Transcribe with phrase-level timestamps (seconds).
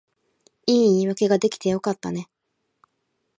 [0.65, 2.27] いい言い訳が出来てよかったね